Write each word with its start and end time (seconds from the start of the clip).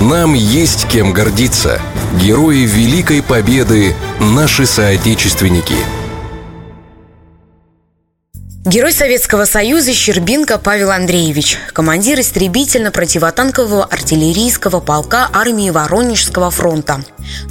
Нам 0.00 0.34
есть 0.34 0.86
кем 0.88 1.12
гордиться. 1.12 1.80
Герои 2.20 2.66
Великой 2.66 3.20
Победы– 3.20 3.96
наши 4.20 4.64
соотечественники– 4.64 5.74
Герой 8.64 8.92
Советского 8.92 9.44
Союза 9.44 9.94
Щербинка 9.94 10.58
Павел 10.58 10.90
Андреевич, 10.90 11.56
командир 11.72 12.18
истребительно-противотанкового 12.18 13.84
артиллерийского 13.84 14.80
полка 14.80 15.30
армии 15.32 15.70
Воронежского 15.70 16.50
фронта. 16.50 17.02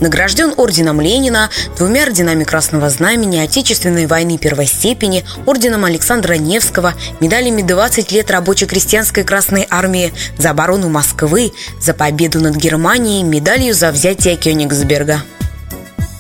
Награжден 0.02 0.54
орденом 0.58 1.00
Ленина, 1.00 1.50
двумя 1.78 2.04
орденами 2.04 2.44
Красного 2.44 2.90
Знамени, 2.90 3.38
Отечественной 3.38 4.06
войны 4.06 4.38
первой 4.38 4.68
степени, 4.68 5.24
орденом 5.46 5.86
Александра 5.86 6.34
Невского, 6.34 6.94
медалями 7.22 7.62
20 7.62 8.12
лет 8.12 8.30
рабоче-крестьянской 8.30 9.24
Красной 9.24 9.66
Армии, 9.70 10.14
за 10.38 10.52
оборону 10.52 10.90
Москвы, 10.90 11.54
за 11.80 11.94
победу 11.94 12.42
над 12.42 12.58
Германией, 12.58 13.24
медалью 13.24 13.74
за 13.74 13.92
взятие 13.92 14.36
Кёнигсберга. 14.36 15.24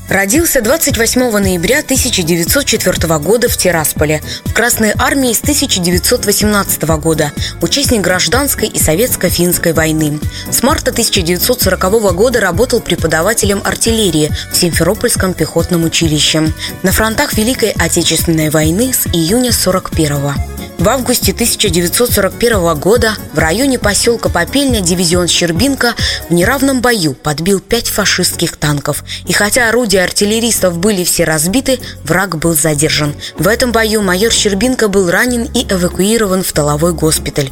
Родился 0.10 0.62
28 0.62 1.38
ноября 1.38 1.80
1904 1.80 3.18
года 3.20 3.50
в 3.50 3.58
Тирасполе. 3.58 4.22
В 4.46 4.54
Красной 4.54 4.94
армии 4.98 5.34
с 5.34 5.42
1918 5.42 6.84
года. 7.00 7.34
Участник 7.62 8.02
гражданской 8.02 8.70
и 8.70 8.80
советско-финской 8.80 9.74
войны. 9.74 10.20
С 10.50 10.64
марта 10.64 10.92
1940 10.92 12.16
года 12.16 12.40
работал 12.40 12.80
преподавателем 12.80 13.62
артиллерии 13.66 14.32
в 14.52 14.56
Симферопольском 14.56 15.34
пехотном 15.34 15.84
училище. 15.84 16.54
На 16.84 16.94
фронтах 16.94 17.34
Великой 17.34 17.72
Отечественной 17.72 18.50
войны 18.50 18.94
с 18.94 19.08
июня 19.08 19.52
41 19.52 20.14
-го. 20.14 20.57
В 20.78 20.90
августе 20.90 21.32
1941 21.32 22.76
года 22.76 23.16
в 23.34 23.40
районе 23.40 23.80
поселка 23.80 24.30
Попельня 24.30 24.80
дивизион 24.80 25.28
Щербинка 25.28 25.96
в 26.30 26.34
неравном 26.34 26.82
бою 26.82 27.16
подбил 27.16 27.60
пять 27.60 27.88
фашистских 27.88 28.58
танков. 28.58 29.04
И 29.26 29.34
хотя 29.34 29.70
орудия 29.70 30.04
артиллеристов 30.04 30.78
были 30.78 31.04
все 31.04 31.24
разбиты, 31.24 31.80
враг 32.04 32.38
был 32.38 32.54
задержан. 32.54 33.16
В 33.40 33.48
этом 33.48 33.72
бою 33.72 34.04
майор 34.04 34.32
Щербинка 34.32 34.88
был 34.88 35.10
ранен 35.10 35.50
и 35.52 35.66
эвакуирован 35.68 36.44
в 36.44 36.54
тыловой 36.54 36.94
госпиталь. 36.94 37.50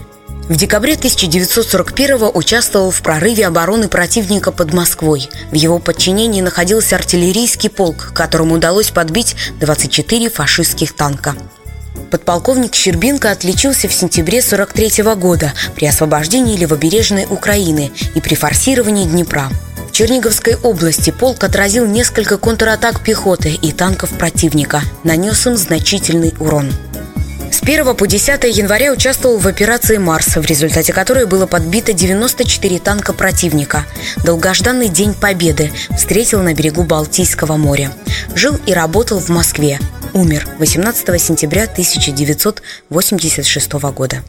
В 0.48 0.56
декабре 0.56 0.94
1941 0.94 2.30
участвовал 2.32 2.92
в 2.92 3.02
прорыве 3.02 3.48
обороны 3.48 3.88
противника 3.88 4.52
под 4.52 4.72
Москвой. 4.74 5.28
В 5.50 5.56
его 5.56 5.80
подчинении 5.80 6.42
находился 6.42 6.96
артиллерийский 6.96 7.72
полк, 7.72 8.12
которому 8.14 8.54
удалось 8.54 8.92
подбить 8.92 9.36
24 9.60 10.30
фашистских 10.30 10.96
танка. 10.96 11.36
Подполковник 12.12 12.76
Щербинко 12.76 13.32
отличился 13.32 13.88
в 13.88 13.94
сентябре 13.94 14.42
43 14.42 15.04
года 15.16 15.54
при 15.76 15.86
освобождении 15.86 16.58
левобережной 16.58 17.26
Украины 17.30 17.92
и 18.14 18.22
при 18.22 18.36
форсировании 18.36 19.06
Днепра. 19.06 19.50
В 19.90 19.92
Черниговской 19.92 20.56
области 20.56 21.12
полк 21.12 21.44
отразил 21.44 21.86
несколько 21.86 22.38
контратак 22.38 23.02
пехоты 23.02 23.50
и 23.52 23.72
танков 23.72 24.10
противника, 24.12 24.82
нанес 25.04 25.46
им 25.48 25.58
значительный 25.58 26.34
урон. 26.40 26.72
С 27.52 27.62
1 27.62 27.96
по 27.96 28.06
10 28.06 28.44
января 28.58 28.92
участвовал 28.92 29.38
в 29.38 29.48
операции 29.48 29.98
«Марс», 29.98 30.36
в 30.36 30.46
результате 30.46 30.92
которой 30.92 31.26
было 31.26 31.48
подбито 31.48 31.94
94 31.94 32.80
танка 32.80 33.14
противника. 33.14 33.86
Долгожданный 34.26 34.90
День 34.90 35.14
Победы 35.14 35.72
встретил 35.98 36.42
на 36.42 36.54
берегу 36.54 36.84
Балтийского 36.84 37.56
моря. 37.56 37.94
Жил 38.36 38.60
и 38.66 38.74
работал 38.74 39.20
в 39.20 39.30
Москве 39.30 39.80
умер 40.16 40.48
18 40.60 41.22
сентября 41.22 41.64
1986 41.64 43.74
года. 43.94 44.24